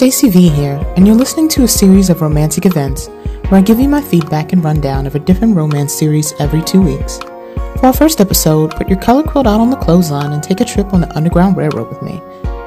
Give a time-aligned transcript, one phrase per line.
[0.00, 3.08] Stacy V here, and you're listening to a series of romantic events
[3.48, 6.80] where I give you my feedback and rundown of a different romance series every two
[6.80, 7.18] weeks.
[7.18, 10.64] For our first episode, put your color quilt out on the clothesline and take a
[10.64, 12.18] trip on the Underground Railroad with me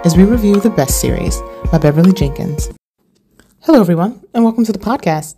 [0.05, 1.41] as we review The Best Series
[1.71, 2.69] by Beverly Jenkins.
[3.61, 5.35] Hello, everyone, and welcome to the podcast.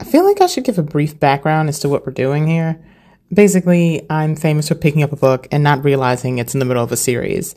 [0.00, 2.84] I feel like I should give a brief background as to what we're doing here.
[3.32, 6.82] Basically, I'm famous for picking up a book and not realizing it's in the middle
[6.82, 7.54] of a series.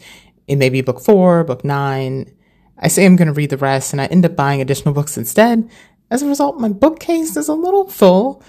[0.48, 2.32] It may be book four, book nine,
[2.82, 5.18] I say I'm going to read the rest and I end up buying additional books
[5.18, 5.70] instead.
[6.10, 8.44] As a result, my bookcase is a little full.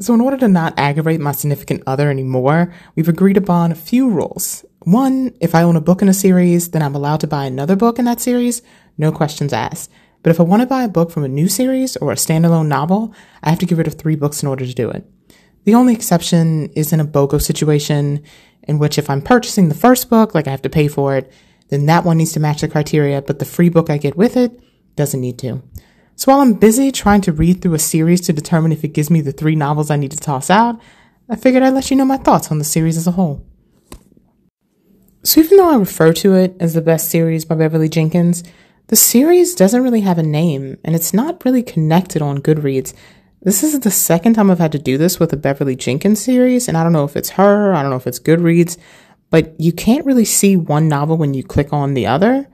[0.00, 4.08] So in order to not aggravate my significant other anymore, we've agreed upon a few
[4.08, 4.64] rules.
[4.80, 7.74] One, if I own a book in a series, then I'm allowed to buy another
[7.74, 8.62] book in that series,
[8.96, 9.90] no questions asked.
[10.22, 12.68] But if I want to buy a book from a new series or a standalone
[12.68, 15.04] novel, I have to get rid of three books in order to do it.
[15.64, 18.22] The only exception is in a BOGO situation,
[18.62, 21.32] in which if I'm purchasing the first book, like I have to pay for it,
[21.68, 24.36] then that one needs to match the criteria, but the free book I get with
[24.36, 24.58] it
[24.96, 25.62] doesn't need to.
[26.16, 29.10] So while I'm busy trying to read through a series to determine if it gives
[29.10, 30.80] me the three novels I need to toss out,
[31.28, 33.46] I figured I'd let you know my thoughts on the series as a whole.
[35.22, 38.42] So even though I refer to it as the best series by Beverly Jenkins,
[38.86, 42.94] the series doesn't really have a name and it's not really connected on Goodreads.
[43.42, 46.66] This is the second time I've had to do this with a Beverly Jenkins series,
[46.66, 48.76] and I don't know if it's her, I don't know if it's Goodreads,
[49.30, 52.48] but you can't really see one novel when you click on the other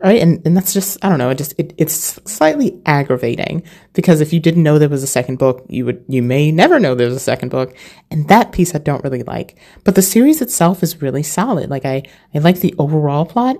[0.00, 0.20] right?
[0.20, 4.32] And and that's just i don't know it just it, it's slightly aggravating because if
[4.32, 7.14] you didn't know there was a second book you would you may never know there's
[7.14, 7.74] a second book.
[8.10, 9.56] And that piece i don't really like.
[9.84, 11.70] But the series itself is really solid.
[11.70, 12.02] Like i
[12.34, 13.56] i like the overall plot.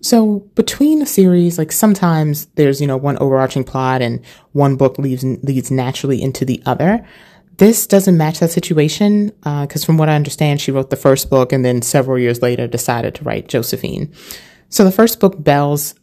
[0.00, 4.98] So between a series like sometimes there's you know one overarching plot and one book
[4.98, 7.04] leads leads naturally into the other
[7.56, 11.30] this doesn't match that situation because, uh, from what I understand, she wrote the first
[11.30, 14.12] book and then several years later decided to write Josephine.
[14.68, 15.94] So the first book, Belle's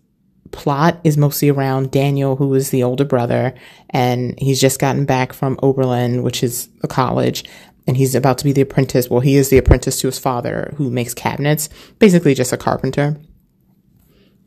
[0.51, 3.53] plot is mostly around Daniel, who is the older brother,
[3.89, 7.43] and he's just gotten back from Oberlin, which is a college,
[7.87, 9.09] and he's about to be the apprentice.
[9.09, 11.69] Well, he is the apprentice to his father, who makes cabinets,
[11.99, 13.19] basically just a carpenter.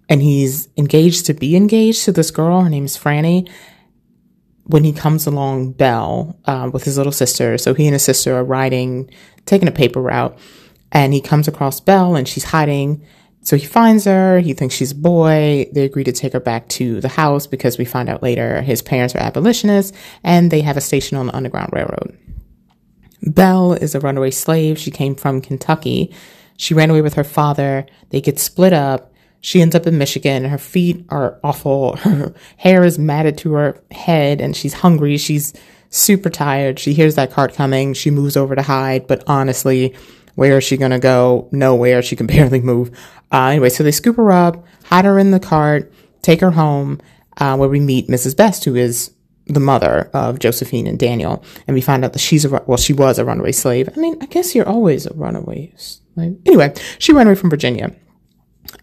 [0.09, 2.63] And he's engaged to be engaged to this girl.
[2.63, 3.51] Her name is Franny
[4.65, 7.59] when he comes along Belle uh, with his little sister.
[7.59, 9.11] So he and his sister are riding,
[9.47, 10.39] taking a paper route,
[10.93, 13.05] and he comes across Belle and she's hiding.
[13.43, 14.39] So he finds her.
[14.39, 15.69] He thinks she's a boy.
[15.73, 18.81] They agree to take her back to the house because we find out later his
[18.81, 22.19] parents are abolitionists and they have a station on the Underground Railroad.
[23.23, 24.79] Belle is a runaway slave.
[24.79, 26.15] She came from Kentucky.
[26.57, 27.87] She ran away with her father.
[28.11, 29.14] They get split up.
[29.45, 30.45] She ends up in Michigan.
[30.45, 31.97] Her feet are awful.
[31.97, 35.19] Her hair is matted to her head and she's hungry.
[35.19, 35.53] She's
[35.91, 36.79] super tired.
[36.79, 37.93] She hears that cart coming.
[37.93, 39.95] She moves over to hide, but honestly,
[40.35, 41.51] where is she going to go?
[41.53, 42.01] Nowhere.
[42.01, 42.91] She can barely move.
[43.31, 46.99] Uh, anyway, so they scoop her up, hide her in the cart, take her home,
[47.37, 48.35] uh, where we meet Mrs.
[48.35, 49.11] Best, who is
[49.47, 51.45] the mother of Josephine and Daniel.
[51.67, 53.91] And we find out that she's a, well, she was a runaway slave.
[53.95, 56.39] I mean, I guess you're always a runaway slave.
[56.47, 57.95] Anyway, she ran away from Virginia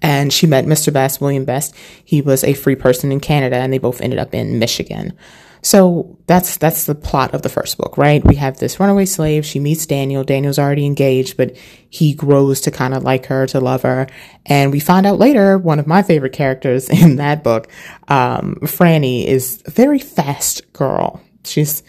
[0.01, 0.91] and she met Mr.
[0.91, 1.75] Best, William Best.
[2.03, 5.13] He was a free person in Canada, and they both ended up in Michigan.
[5.63, 8.25] So that's that's the plot of the first book, right?
[8.25, 9.45] We have this runaway slave.
[9.45, 10.23] She meets Daniel.
[10.23, 11.55] Daniel's already engaged, but
[11.89, 14.07] he grows to kind of like her, to love her.
[14.45, 17.67] And we find out later one of my favorite characters in that book,
[18.07, 21.21] um, Franny, is a very fast girl.
[21.43, 21.83] She's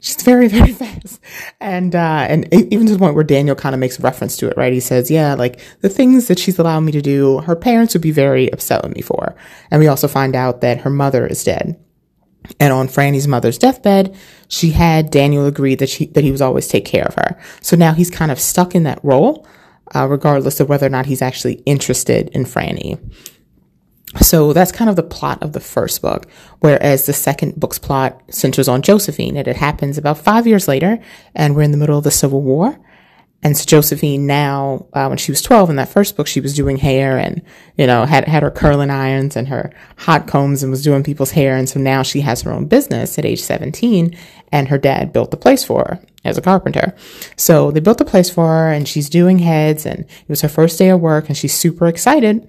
[0.00, 1.20] she's very very fast.
[1.60, 4.56] And uh and even to the point where daniel kind of makes reference to it
[4.56, 4.72] right?
[4.72, 8.02] He says yeah like the things that she's allowing me to do her parents would
[8.02, 9.36] be very upset with me for.
[9.70, 11.78] And we also find out that her mother is dead.
[12.58, 14.16] And on franny's mother's deathbed
[14.48, 17.40] she had daniel agree that she that he was always take care of her.
[17.60, 19.46] So now he's kind of stuck in that role
[19.94, 22.98] uh, regardless of whether or not he's actually interested in franny
[24.18, 26.26] so that's kind of the plot of the first book,
[26.58, 30.98] whereas the second book's plot centers on Josephine, and it happens about five years later,
[31.34, 32.78] and we're in the middle of the Civil War.
[33.42, 36.54] And so Josephine now, uh, when she was 12 in that first book, she was
[36.54, 37.40] doing hair and,
[37.78, 41.30] you know, had, had her curling irons and her hot combs and was doing people's
[41.30, 41.56] hair.
[41.56, 44.14] And so now she has her own business at age 17
[44.52, 46.94] and her dad built the place for her as a carpenter.
[47.36, 50.48] So they built the place for her and she's doing heads and it was her
[50.48, 52.46] first day of work and she's super excited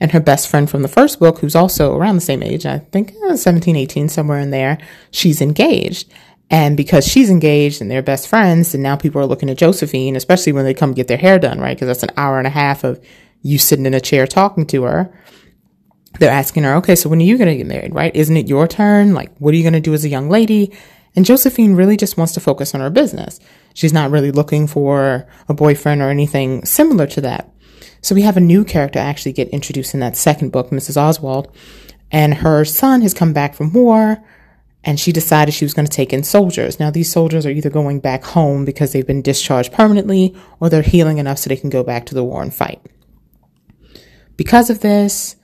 [0.00, 2.78] and her best friend from the first book, who's also around the same age, I
[2.78, 4.78] think uh, 17, 18, somewhere in there,
[5.10, 6.12] she's engaged.
[6.48, 10.14] And because she's engaged and they're best friends, and now people are looking at Josephine,
[10.14, 11.76] especially when they come get their hair done, right?
[11.76, 13.04] Because that's an hour and a half of
[13.42, 15.12] you sitting in a chair talking to her.
[16.18, 18.14] They're asking her, okay, so when are you going to get married, right?
[18.14, 19.12] Isn't it your turn?
[19.12, 20.72] Like, what are you going to do as a young lady?
[21.14, 23.40] And Josephine really just wants to focus on her business.
[23.74, 27.50] She's not really looking for a boyfriend or anything similar to that.
[28.06, 30.96] So we have a new character actually get introduced in that second book, Mrs.
[30.96, 31.52] Oswald,
[32.12, 34.22] and her son has come back from war
[34.84, 36.78] and she decided she was going to take in soldiers.
[36.78, 40.82] Now, these soldiers are either going back home because they've been discharged permanently or they're
[40.82, 42.80] healing enough so they can go back to the war and fight.
[44.36, 45.34] Because of this,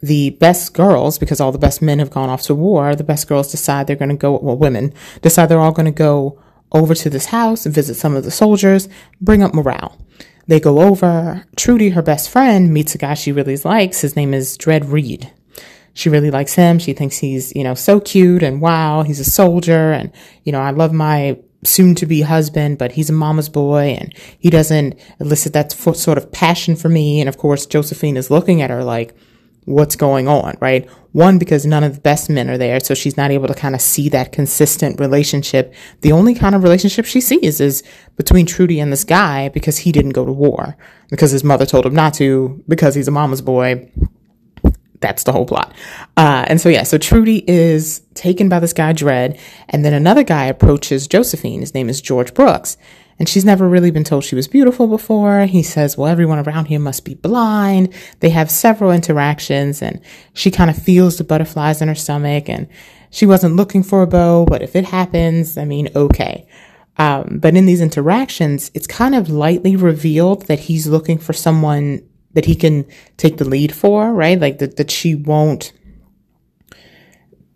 [0.00, 3.26] the best girls, because all the best men have gone off to war, the best
[3.26, 6.40] girls decide they're going to go, well, women decide they're all going to go
[6.70, 8.88] over to this house and visit some of the soldiers,
[9.20, 9.98] bring up morale.
[10.46, 11.46] They go over.
[11.56, 14.00] Trudy, her best friend, meets a guy she really likes.
[14.00, 15.30] His name is Dred Reed
[15.94, 16.78] she really likes him.
[16.78, 19.92] She thinks he's, you know, so cute and wow, he's a soldier.
[19.92, 20.12] And,
[20.42, 24.12] you know, I love my soon to be husband, but he's a mama's boy and
[24.38, 27.20] he doesn't elicit that sort of passion for me.
[27.20, 29.14] And of course, Josephine is looking at her like,
[29.64, 30.88] what's going on, right?
[31.12, 32.80] One, because none of the best men are there.
[32.80, 35.74] So she's not able to kind of see that consistent relationship.
[36.00, 37.82] The only kind of relationship she sees is
[38.16, 40.76] between Trudy and this guy because he didn't go to war
[41.08, 43.90] because his mother told him not to because he's a mama's boy
[45.04, 45.74] that's the whole plot.
[46.16, 49.38] Uh, and so, yeah, so Trudy is taken by this guy, Dred,
[49.68, 51.60] and then another guy approaches Josephine.
[51.60, 52.78] His name is George Brooks.
[53.18, 55.46] And she's never really been told she was beautiful before.
[55.46, 57.92] He says, well, everyone around here must be blind.
[58.20, 60.00] They have several interactions and
[60.32, 62.68] she kind of feels the butterflies in her stomach and
[63.10, 66.48] she wasn't looking for a beau, but if it happens, I mean, okay.
[66.96, 72.02] Um, but in these interactions, it's kind of lightly revealed that he's looking for someone
[72.32, 72.84] that he can
[73.16, 74.40] take the lead for, right?
[74.40, 75.72] Like that, that she won't,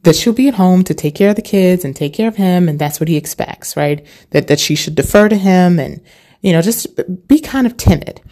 [0.08, 2.36] that she'll be at home to take care of the kids and take care of
[2.36, 2.66] him.
[2.66, 4.06] And that's what he expects, right?
[4.30, 6.00] That, that she should defer to him and,
[6.40, 6.86] you know, just
[7.28, 8.22] be kind of timid.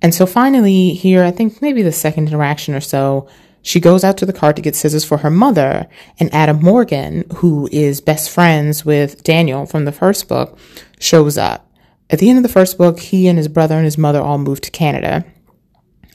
[0.00, 3.28] And so finally here, I think maybe the second interaction or so,
[3.60, 5.88] she goes out to the car to get scissors for her mother
[6.18, 10.58] and Adam Morgan, who is best friends with Daniel from the first book,
[10.98, 11.70] shows up.
[12.08, 14.38] At the end of the first book, he and his brother and his mother all
[14.38, 15.26] moved to Canada.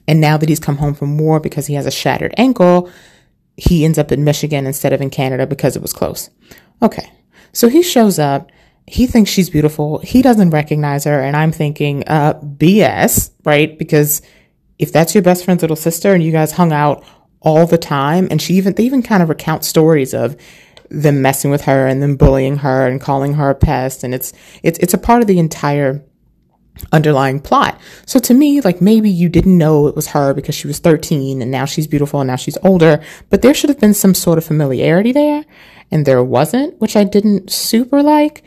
[0.07, 2.89] And now that he's come home from war because he has a shattered ankle,
[3.57, 6.30] he ends up in Michigan instead of in Canada because it was close.
[6.81, 7.12] Okay.
[7.51, 8.51] So he shows up.
[8.86, 9.98] He thinks she's beautiful.
[10.00, 11.19] He doesn't recognize her.
[11.19, 13.77] And I'm thinking, uh, BS, right?
[13.77, 14.21] Because
[14.77, 17.04] if that's your best friend's little sister and you guys hung out
[17.42, 20.38] all the time, and she even, they even kind of recount stories of
[20.89, 24.04] them messing with her and then bullying her and calling her a pest.
[24.04, 24.31] And it's,
[24.63, 26.06] it's, it's a part of the entire
[26.92, 27.80] underlying plot.
[28.06, 31.42] So to me, like maybe you didn't know it was her because she was 13
[31.42, 34.38] and now she's beautiful and now she's older, but there should have been some sort
[34.38, 35.46] of familiarity there
[35.92, 38.44] and there wasn't, which I didn't super like.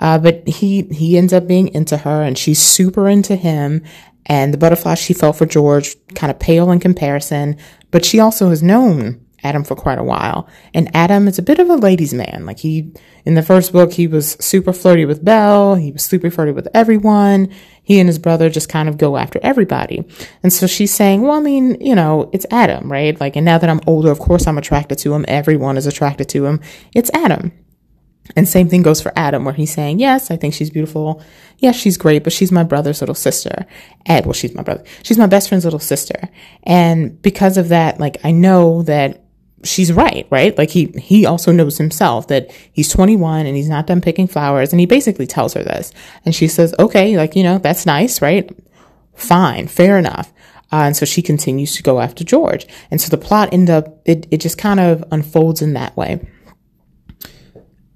[0.00, 3.84] Uh, but he, he ends up being into her and she's super into him.
[4.26, 7.56] And the butterfly she felt for George kind of pale in comparison,
[7.90, 10.48] but she also has known Adam for quite a while.
[10.74, 12.46] And Adam is a bit of a ladies' man.
[12.46, 12.92] Like he,
[13.24, 15.74] in the first book, he was super flirty with Belle.
[15.74, 17.52] He was super flirty with everyone.
[17.82, 20.04] He and his brother just kind of go after everybody.
[20.42, 23.18] And so she's saying, well, I mean, you know, it's Adam, right?
[23.20, 25.24] Like, and now that I'm older, of course I'm attracted to him.
[25.26, 26.60] Everyone is attracted to him.
[26.94, 27.52] It's Adam.
[28.36, 31.22] And same thing goes for Adam, where he's saying, yes, I think she's beautiful.
[31.58, 33.66] Yes, she's great, but she's my brother's little sister.
[34.06, 34.84] Ed, well, she's my brother.
[35.02, 36.28] She's my best friend's little sister.
[36.62, 39.21] And because of that, like, I know that
[39.64, 40.56] she's right, right?
[40.56, 44.72] Like he, he also knows himself that he's 21 and he's not done picking flowers.
[44.72, 45.92] And he basically tells her this.
[46.24, 48.50] And she says, okay, like, you know, that's nice, right?
[49.14, 50.32] Fine, fair enough.
[50.72, 52.66] Uh, and so she continues to go after George.
[52.90, 56.26] And so the plot end up, it, it just kind of unfolds in that way.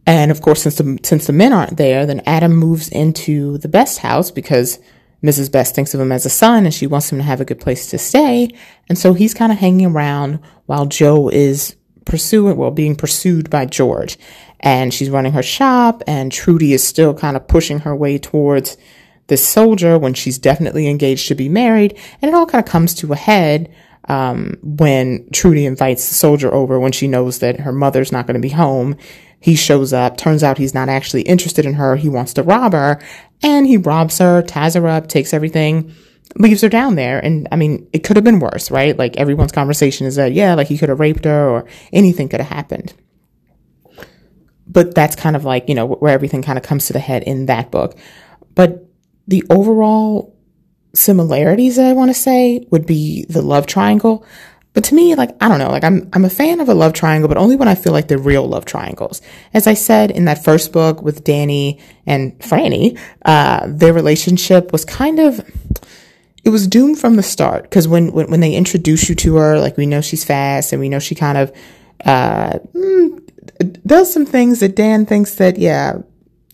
[0.07, 3.69] And of course, since the, since the men aren't there, then Adam moves into the
[3.69, 4.79] best house because
[5.23, 5.51] Mrs.
[5.51, 7.61] Best thinks of him as a son and she wants him to have a good
[7.61, 8.51] place to stay.
[8.89, 13.67] And so he's kind of hanging around while Joe is pursuing, well, being pursued by
[13.67, 14.19] George.
[14.61, 18.77] And she's running her shop and Trudy is still kind of pushing her way towards
[19.27, 21.99] this soldier when she's definitely engaged to be married.
[22.23, 23.75] And it all kind of comes to a head
[24.09, 28.35] um, when Trudy invites the soldier over when she knows that her mother's not going
[28.35, 28.97] to be home.
[29.41, 30.17] He shows up.
[30.17, 31.97] Turns out he's not actually interested in her.
[31.97, 33.01] He wants to rob her
[33.43, 35.95] and he robs her, ties her up, takes everything,
[36.37, 37.19] leaves her down there.
[37.25, 38.97] And I mean, it could have been worse, right?
[38.97, 42.41] Like everyone's conversation is that, yeah, like he could have raped her or anything could
[42.41, 42.95] have happened.
[44.67, 47.23] But that's kind of like, you know, where everything kind of comes to the head
[47.23, 47.97] in that book.
[48.55, 48.89] But
[49.29, 50.37] the overall
[50.95, 54.25] similarities that I want to say would be the love triangle.
[54.77, 56.93] But to me, like, I don't know, like I'm, I'm a fan of a love
[56.93, 59.23] triangle, but only when I feel like they're real love triangles.
[59.55, 64.85] As I said in that first book with Danny and Franny, uh, their relationship was
[64.85, 65.41] kind of,
[66.45, 67.71] it was doomed from the start.
[67.71, 70.81] Cause when, when, when they introduce you to her, like we know she's fast and
[70.81, 71.57] we know she kind of,
[72.05, 73.19] uh, mm,
[73.87, 76.01] does some things that Dan thinks that, yeah,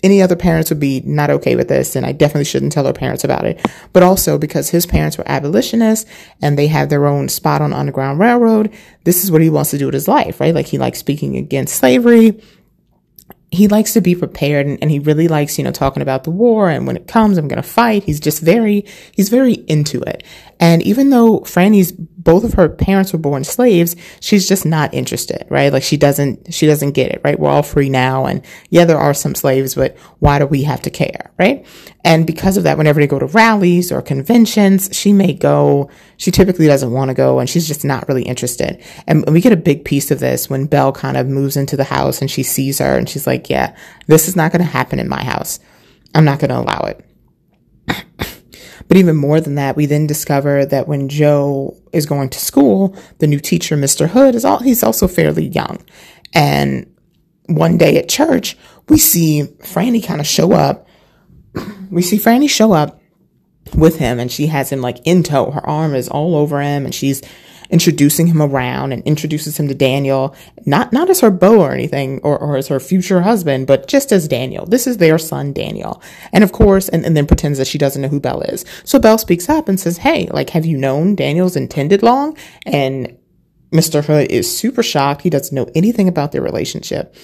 [0.03, 2.93] any other parents would be not okay with this, and I definitely shouldn't tell her
[2.93, 3.65] parents about it.
[3.93, 8.19] But also because his parents were abolitionists and they have their own spot on Underground
[8.19, 8.73] Railroad,
[9.05, 10.55] this is what he wants to do with his life, right?
[10.55, 12.41] Like he likes speaking against slavery
[13.53, 16.31] he likes to be prepared and, and, he really likes, you know, talking about the
[16.31, 18.03] war and when it comes, I'm going to fight.
[18.03, 20.25] He's just very, he's very into it.
[20.59, 25.45] And even though Franny's, both of her parents were born slaves, she's just not interested,
[25.51, 25.73] right?
[25.73, 27.39] Like she doesn't, she doesn't get it, right?
[27.39, 28.27] We're all free now.
[28.27, 31.67] And yeah, there are some slaves, but why do we have to care, right?
[32.05, 36.31] And because of that, whenever they go to rallies or conventions, she may go, she
[36.31, 38.83] typically doesn't want to go and she's just not really interested.
[39.09, 41.85] And we get a big piece of this when Belle kind of moves into the
[41.85, 44.99] house and she sees her and she's like, yeah, this is not going to happen
[44.99, 45.61] in my house.
[46.15, 47.05] I'm not going to allow it.
[48.89, 52.97] but even more than that, we then discover that when Joe is going to school,
[53.19, 54.09] the new teacher, Mr.
[54.09, 55.85] Hood, is all, he's also fairly young.
[56.35, 56.87] And
[57.47, 58.57] one day at church,
[58.89, 60.87] we see Franny kind of show up.
[61.93, 63.03] We see Franny show up
[63.75, 65.51] with him and she has him like in tow.
[65.51, 67.21] Her arm is all over him and she's
[67.73, 70.37] introducing him around and introduces him to Daniel,
[70.67, 74.13] not, not as her beau or anything or, or as her future husband, but just
[74.13, 74.67] as Daniel.
[74.67, 76.03] This is their son, Daniel.
[76.33, 78.65] And of course, and, and then pretends that she doesn't know who Belle is.
[78.85, 82.37] So Belle speaks up and says, Hey, like, have you known Daniel's intended long?
[82.67, 83.17] And
[83.73, 84.05] Mr.
[84.05, 85.23] Hood is super shocked.
[85.23, 87.17] He doesn't know anything about their relationship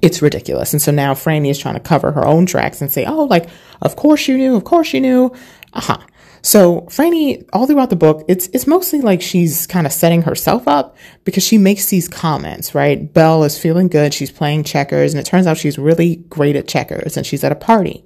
[0.00, 0.72] it's ridiculous.
[0.72, 3.48] And so now Franny is trying to cover her own tracks and say, oh, like,
[3.82, 5.34] of course you knew, of course you knew.
[5.74, 5.98] Uh-huh.
[6.42, 10.66] So Franny, all throughout the book, it's it's mostly like she's kind of setting herself
[10.66, 13.12] up because she makes these comments, right?
[13.12, 16.66] Belle is feeling good, she's playing checkers, and it turns out she's really great at
[16.66, 18.04] checkers, and she's at a party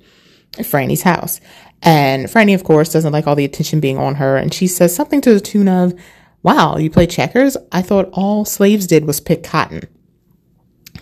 [0.59, 1.41] at Franny's house.
[1.83, 4.95] And Franny, of course, doesn't like all the attention being on her, and she says
[4.95, 5.95] something to the tune of,
[6.43, 7.57] Wow, you play checkers?
[7.73, 9.89] I thought all slaves did was pick cotton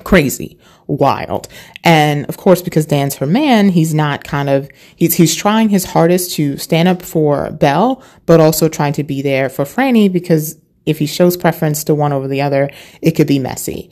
[0.05, 1.49] crazy, wild.
[1.83, 5.85] And of course, because Dan's her man, he's not kind of, he's, he's trying his
[5.85, 10.59] hardest to stand up for Belle, but also trying to be there for Franny because
[10.87, 13.91] if he shows preference to one over the other, it could be messy.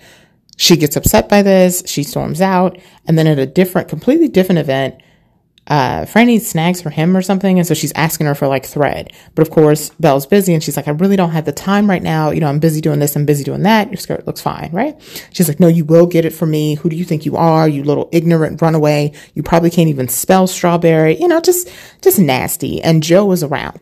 [0.57, 1.83] She gets upset by this.
[1.87, 2.79] She storms out.
[3.07, 4.97] And then at a different, completely different event,
[5.69, 7.59] uh, Franny snags for him or something.
[7.59, 9.13] And so she's asking her for like thread.
[9.35, 12.03] But of course, Belle's busy and she's like, I really don't have the time right
[12.03, 12.31] now.
[12.31, 13.15] You know, I'm busy doing this.
[13.15, 13.89] I'm busy doing that.
[13.89, 15.01] Your skirt looks fine, right?
[15.33, 16.75] She's like, no, you will get it for me.
[16.75, 17.69] Who do you think you are?
[17.69, 19.13] You little ignorant runaway.
[19.35, 21.17] You probably can't even spell strawberry.
[21.19, 21.71] You know, just,
[22.03, 22.83] just nasty.
[22.83, 23.79] And Joe is around.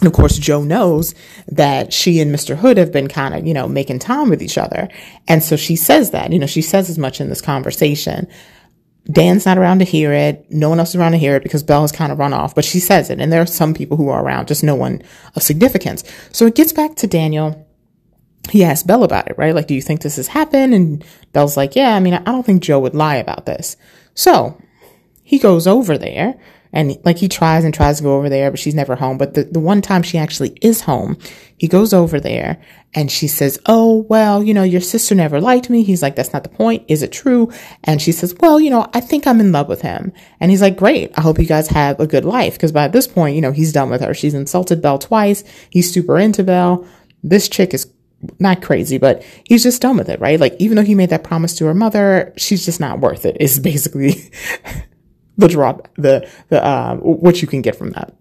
[0.00, 1.14] And of course, Joe knows
[1.48, 2.56] that she and Mr.
[2.56, 4.88] Hood have been kind of, you know, making time with each other.
[5.26, 8.28] And so she says that, you know, she says as much in this conversation.
[9.10, 10.46] Dan's not around to hear it.
[10.50, 12.54] No one else is around to hear it because Belle has kind of run off,
[12.54, 13.20] but she says it.
[13.20, 15.02] And there are some people who are around, just no one
[15.34, 16.04] of significance.
[16.30, 17.66] So it gets back to Daniel.
[18.50, 19.54] He asks Belle about it, right?
[19.54, 20.74] Like, do you think this has happened?
[20.74, 23.76] And Belle's like, yeah, I mean, I don't think Joe would lie about this.
[24.14, 24.60] So
[25.22, 26.38] he goes over there
[26.72, 29.16] and like he tries and tries to go over there, but she's never home.
[29.16, 31.18] But the, the one time she actually is home,
[31.58, 32.60] he goes over there
[32.94, 35.82] and she says, Oh, well, you know, your sister never liked me.
[35.82, 36.84] He's like, That's not the point.
[36.88, 37.52] Is it true?
[37.84, 40.12] And she says, Well, you know, I think I'm in love with him.
[40.40, 41.10] And he's like, Great.
[41.16, 42.54] I hope you guys have a good life.
[42.54, 44.14] Because by this point, you know, he's done with her.
[44.14, 45.44] She's insulted Belle twice.
[45.70, 46.86] He's super into Belle.
[47.22, 47.92] This chick is
[48.38, 50.40] not crazy, but he's just done with it, right?
[50.40, 53.36] Like, even though he made that promise to her mother, she's just not worth it,
[53.40, 54.30] is basically
[55.36, 58.16] the drop, the, the, uh, what you can get from that.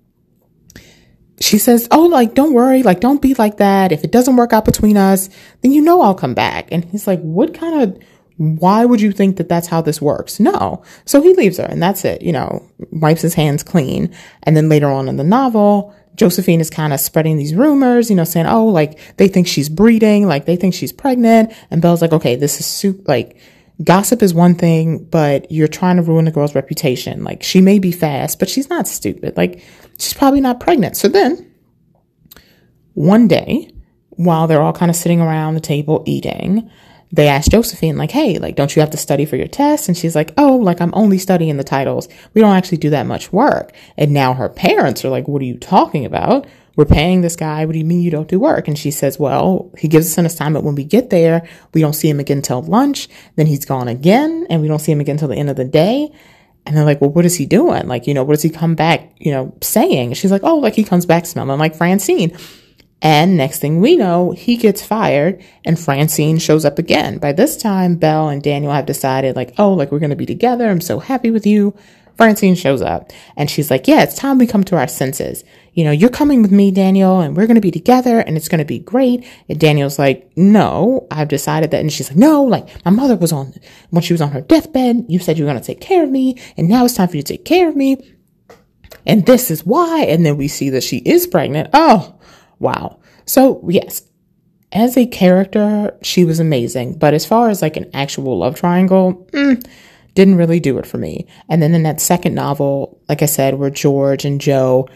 [1.39, 2.83] She says, Oh, like, don't worry.
[2.83, 3.91] Like, don't be like that.
[3.91, 5.29] If it doesn't work out between us,
[5.61, 6.69] then you know I'll come back.
[6.71, 8.03] And he's like, What kind of,
[8.37, 10.39] why would you think that that's how this works?
[10.39, 10.83] No.
[11.05, 14.13] So he leaves her and that's it, you know, wipes his hands clean.
[14.43, 18.15] And then later on in the novel, Josephine is kind of spreading these rumors, you
[18.15, 21.53] know, saying, oh, like they think she's breeding, like they think she's pregnant.
[21.71, 23.37] And Belle's like, okay, this is soup, like
[23.83, 27.23] gossip is one thing, but you're trying to ruin the girl's reputation.
[27.23, 29.37] Like she may be fast, but she's not stupid.
[29.37, 29.63] Like
[29.97, 30.97] she's probably not pregnant.
[30.97, 31.51] So then
[32.93, 33.71] one day,
[34.09, 36.69] while they're all kind of sitting around the table eating,
[37.11, 39.87] they ask Josephine, like, hey, like, don't you have to study for your test?
[39.87, 42.09] And she's like, oh, like, I'm only studying the titles.
[42.33, 43.71] We don't actually do that much work.
[43.95, 46.47] And now her parents are like, what are you talking about?
[46.77, 47.65] We're paying this guy.
[47.65, 48.67] What do you mean you don't do work?
[48.67, 51.49] And she says, well, he gives us an assignment when we get there.
[51.73, 53.09] We don't see him again until lunch.
[53.35, 55.65] Then he's gone again and we don't see him again until the end of the
[55.65, 56.09] day.
[56.67, 57.87] And they're like, well, what is he doing?
[57.87, 60.13] Like, you know, what does he come back, you know, saying?
[60.13, 62.37] she's like, oh, like he comes back smelling like Francine.
[63.01, 67.17] And next thing we know, he gets fired and Francine shows up again.
[67.17, 70.25] By this time, Belle and Daniel have decided like, oh, like we're going to be
[70.27, 70.69] together.
[70.69, 71.75] I'm so happy with you.
[72.17, 75.43] Francine shows up and she's like, yeah, it's time we come to our senses
[75.77, 78.47] you know, you're coming with me, Daniel, and we're going to be together and it's
[78.47, 79.23] going to be great.
[79.47, 81.81] And Daniel's like, no, I've decided that.
[81.81, 83.53] And she's like, no, like my mother was on,
[83.91, 86.09] when she was on her deathbed, you said you were going to take care of
[86.09, 86.41] me.
[86.57, 87.95] And now it's time for you to take care of me.
[89.05, 90.05] And this is why.
[90.05, 91.69] And then we see that she is pregnant.
[91.73, 92.19] Oh,
[92.57, 92.99] wow.
[93.25, 94.01] So yes,
[94.71, 96.97] as a character, she was amazing.
[96.97, 99.63] But as far as like an actual love triangle, mm,
[100.15, 101.27] didn't really do it for me.
[101.47, 104.87] And then in that second novel, like I said, where George and Jo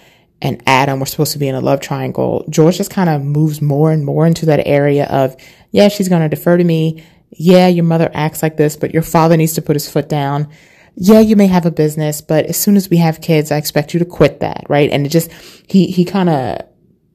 [0.41, 3.61] and Adam were supposed to be in a love triangle, George just kind of moves
[3.61, 5.35] more and more into that area of,
[5.71, 7.03] yeah, she's going to defer to me.
[7.29, 10.49] Yeah, your mother acts like this, but your father needs to put his foot down.
[10.95, 13.93] Yeah, you may have a business, but as soon as we have kids, I expect
[13.93, 14.89] you to quit that, right?
[14.89, 15.31] And it just,
[15.67, 16.61] he, he kind of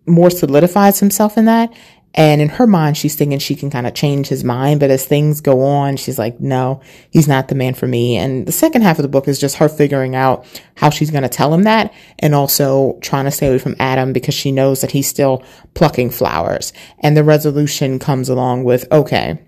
[0.06, 1.72] more solidifies himself in that.
[2.16, 4.80] And in her mind, she's thinking she can kind of change his mind.
[4.80, 6.80] But as things go on, she's like, no,
[7.10, 8.16] he's not the man for me.
[8.16, 10.46] And the second half of the book is just her figuring out
[10.76, 14.14] how she's going to tell him that and also trying to stay away from Adam
[14.14, 15.44] because she knows that he's still
[15.74, 16.72] plucking flowers.
[17.00, 19.38] And the resolution comes along with, okay,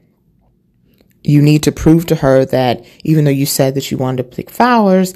[1.25, 4.37] you need to prove to her that even though you said that you wanted to
[4.37, 5.15] pick flowers,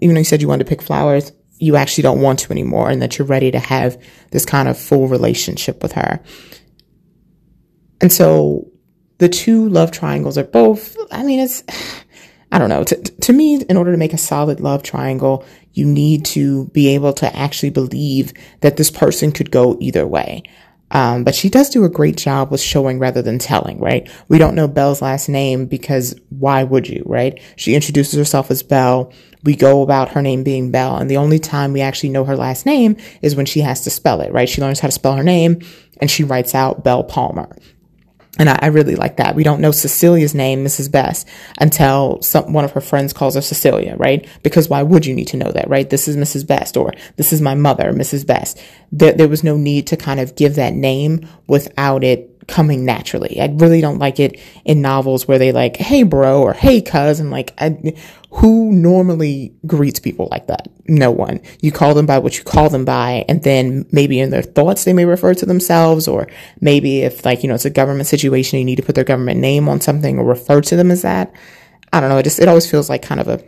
[0.00, 2.90] even though you said you wanted to pick flowers, you actually don't want to anymore
[2.90, 6.20] and that you're ready to have this kind of full relationship with her.
[8.04, 8.70] And so
[9.16, 11.64] the two love triangles are both, I mean, it's,
[12.52, 12.84] I don't know.
[12.84, 15.42] To, to me, in order to make a solid love triangle,
[15.72, 20.42] you need to be able to actually believe that this person could go either way.
[20.90, 24.06] Um, but she does do a great job with showing rather than telling, right?
[24.28, 27.40] We don't know Belle's last name because why would you, right?
[27.56, 29.14] She introduces herself as Belle.
[29.44, 30.98] We go about her name being Belle.
[30.98, 33.90] And the only time we actually know her last name is when she has to
[33.90, 34.48] spell it, right?
[34.48, 35.60] She learns how to spell her name
[36.02, 37.56] and she writes out Belle Palmer.
[38.38, 39.36] And I, I, really like that.
[39.36, 40.90] We don't know Cecilia's name, Mrs.
[40.90, 41.28] Best,
[41.60, 44.28] until some, one of her friends calls her Cecilia, right?
[44.42, 45.88] Because why would you need to know that, right?
[45.88, 46.44] This is Mrs.
[46.44, 48.26] Best or this is my mother, Mrs.
[48.26, 48.60] Best.
[48.90, 53.40] There, there was no need to kind of give that name without it coming naturally.
[53.40, 57.20] I really don't like it in novels where they like, hey bro or hey cuz
[57.20, 57.94] and like I,
[58.30, 60.68] who normally greets people like that?
[60.86, 61.40] No one.
[61.60, 64.84] You call them by what you call them by and then maybe in their thoughts
[64.84, 66.28] they may refer to themselves or
[66.60, 69.40] maybe if like, you know, it's a government situation you need to put their government
[69.40, 71.32] name on something or refer to them as that.
[71.92, 73.42] I don't know, it just it always feels like kind of a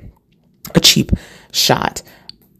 [0.74, 1.12] a cheap
[1.52, 2.02] shot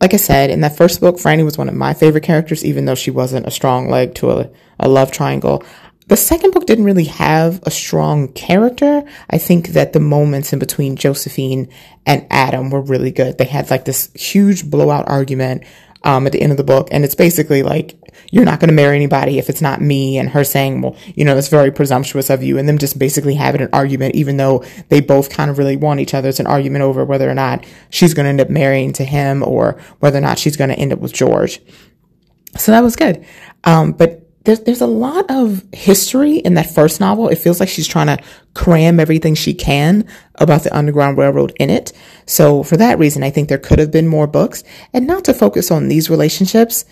[0.00, 2.84] like I said, in that first book, Franny was one of my favorite characters, even
[2.84, 5.64] though she wasn't a strong leg to a, a love triangle.
[6.08, 9.02] The second book didn't really have a strong character.
[9.28, 11.68] I think that the moments in between Josephine
[12.04, 13.38] and Adam were really good.
[13.38, 15.64] They had like this huge blowout argument
[16.04, 17.98] um, at the end of the book, and it's basically like
[18.30, 21.24] you're not going to marry anybody if it's not me, and her saying, "Well, you
[21.24, 24.64] know, that's very presumptuous of you," and them just basically having an argument, even though
[24.88, 26.28] they both kind of really want each other.
[26.28, 29.42] It's an argument over whether or not she's going to end up marrying to him
[29.42, 31.60] or whether or not she's going to end up with George.
[32.56, 33.26] So that was good.
[33.64, 34.15] Um, but
[34.46, 37.28] there's there's a lot of history in that first novel.
[37.28, 38.22] It feels like she's trying to
[38.54, 41.92] cram everything she can about the Underground Railroad in it.
[42.24, 45.34] So for that reason, I think there could have been more books and not to
[45.34, 46.84] focus on these relationships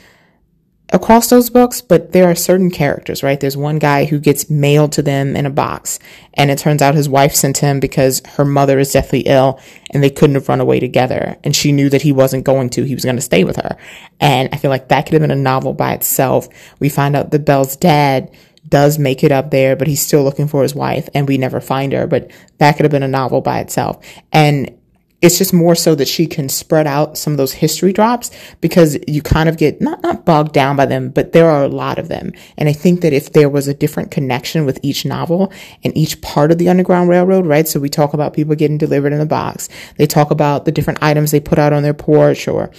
[0.94, 3.40] across those books, but there are certain characters, right?
[3.40, 5.98] There's one guy who gets mailed to them in a box,
[6.34, 10.02] and it turns out his wife sent him because her mother is deathly ill and
[10.02, 11.36] they couldn't have run away together.
[11.42, 13.76] And she knew that he wasn't going to, he was going to stay with her.
[14.20, 16.48] And I feel like that could have been a novel by itself.
[16.78, 18.32] We find out that Belle's dad
[18.68, 21.60] does make it up there, but he's still looking for his wife and we never
[21.60, 22.06] find her.
[22.06, 24.04] But that could have been a novel by itself.
[24.32, 24.78] And
[25.22, 28.98] it's just more so that she can spread out some of those history drops because
[29.08, 31.98] you kind of get not not bogged down by them, but there are a lot
[31.98, 32.32] of them.
[32.58, 36.20] And I think that if there was a different connection with each novel and each
[36.20, 37.66] part of the Underground Railroad, right?
[37.66, 39.68] So we talk about people getting delivered in a box.
[39.96, 42.70] They talk about the different items they put out on their porch or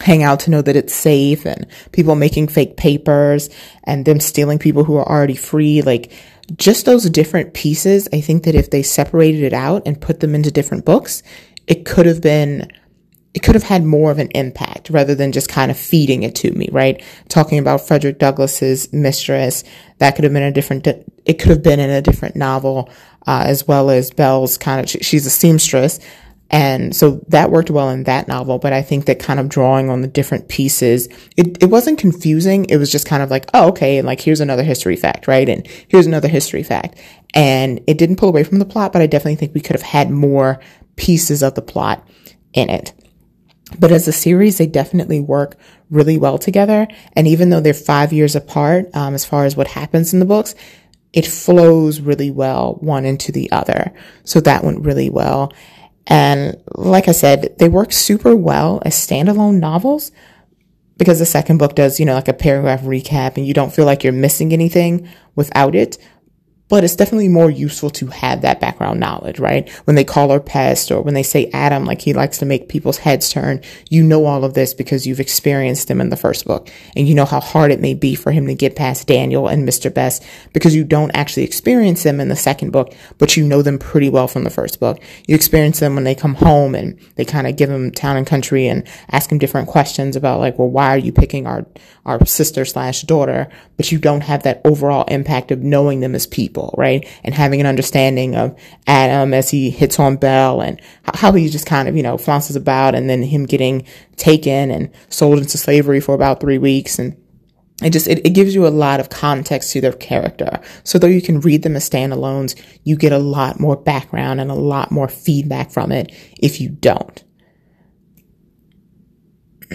[0.00, 3.50] hang out to know that it's safe and people making fake papers
[3.84, 5.82] and them stealing people who are already free.
[5.82, 6.12] Like
[6.56, 8.08] just those different pieces.
[8.12, 11.22] I think that if they separated it out and put them into different books,
[11.68, 12.68] it could have been
[13.34, 16.34] it could have had more of an impact rather than just kind of feeding it
[16.34, 17.02] to me, right?
[17.28, 19.62] Talking about Frederick Douglass's mistress,
[19.98, 22.90] that could have been a different, it could have been in a different novel,
[23.26, 26.00] uh, as well as Belle's kind of, she's a seamstress.
[26.50, 29.90] And so that worked well in that novel, but I think that kind of drawing
[29.90, 32.64] on the different pieces, it, it wasn't confusing.
[32.64, 33.98] It was just kind of like, oh, okay.
[33.98, 35.48] And like, here's another history fact, right?
[35.48, 36.98] And here's another history fact.
[37.34, 39.82] And it didn't pull away from the plot, but I definitely think we could have
[39.82, 40.58] had more
[40.98, 42.06] pieces of the plot
[42.52, 42.92] in it.
[43.78, 45.56] But as a series, they definitely work
[45.90, 46.86] really well together.
[47.14, 50.26] And even though they're five years apart, um, as far as what happens in the
[50.26, 50.54] books,
[51.12, 53.92] it flows really well one into the other.
[54.24, 55.52] So that went really well.
[56.06, 60.12] And like I said, they work super well as standalone novels,
[60.96, 63.84] because the second book does, you know, like a paragraph recap and you don't feel
[63.84, 65.96] like you're missing anything without it
[66.68, 69.68] but it's definitely more useful to have that background knowledge, right?
[69.84, 72.68] When they call her pest or when they say Adam, like he likes to make
[72.68, 76.44] people's heads turn, you know all of this because you've experienced them in the first
[76.44, 79.48] book and you know how hard it may be for him to get past Daniel
[79.48, 79.92] and Mr.
[79.92, 83.78] Best because you don't actually experience them in the second book, but you know them
[83.78, 85.00] pretty well from the first book.
[85.26, 88.26] You experience them when they come home and they kind of give him town and
[88.26, 91.66] country and ask him different questions about like, well, why are you picking our,
[92.04, 93.48] our sister slash daughter?
[93.76, 97.06] But you don't have that overall impact of knowing them as people right?
[97.24, 100.80] And having an understanding of Adam as he hits on Belle and
[101.14, 104.90] how he just kind of, you know, flounces about and then him getting taken and
[105.08, 106.98] sold into slavery for about three weeks.
[106.98, 107.16] And
[107.82, 110.60] it just, it, it gives you a lot of context to their character.
[110.84, 114.50] So though you can read them as standalones, you get a lot more background and
[114.50, 117.24] a lot more feedback from it if you don't.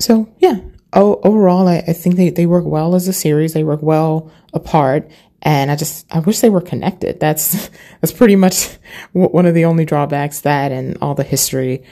[0.00, 0.60] So yeah,
[0.92, 3.52] oh, overall, I, I think they, they work well as a series.
[3.52, 5.10] They work well apart.
[5.42, 7.20] And I just, I wish they were connected.
[7.20, 7.70] That's,
[8.00, 8.76] that's pretty much
[9.12, 11.84] one of the only drawbacks that and all the history.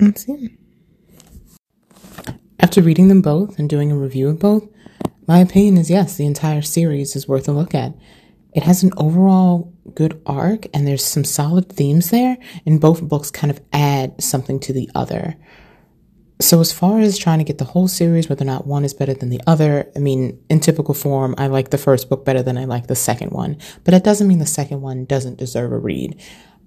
[0.00, 0.56] Let's see.
[2.58, 4.68] After reading them both and doing a review of both,
[5.26, 7.94] my opinion is yes, the entire series is worth a look at.
[8.52, 12.36] It has an overall good arc and there's some solid themes there,
[12.66, 15.36] and both books kind of add something to the other.
[16.40, 18.94] So, as far as trying to get the whole series, whether or not one is
[18.94, 22.42] better than the other, I mean, in typical form, I like the first book better
[22.42, 25.70] than I like the second one, but that doesn't mean the second one doesn't deserve
[25.70, 26.18] a read.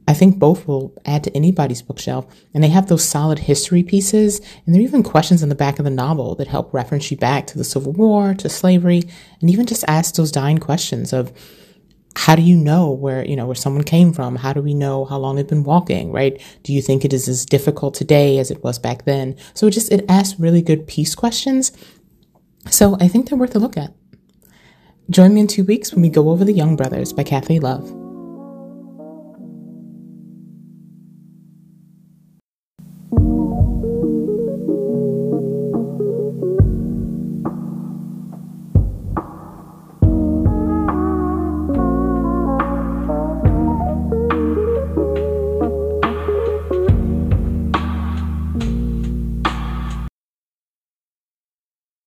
[0.07, 4.41] I think both will add to anybody's bookshelf, and they have those solid history pieces,
[4.65, 7.17] and there are even questions in the back of the novel that help reference you
[7.17, 9.01] back to the Civil War, to slavery,
[9.41, 11.33] and even just ask those dying questions of,
[12.15, 14.35] how do you know where, you know, where someone came from?
[14.35, 16.41] How do we know how long they've been walking, right?
[16.63, 19.35] Do you think it is as difficult today as it was back then?
[19.53, 21.71] So it just, it asks really good piece questions.
[22.69, 23.93] So I think they're worth a look at.
[25.09, 28.02] Join me in two weeks when we go over The Young Brothers by Kathy Love.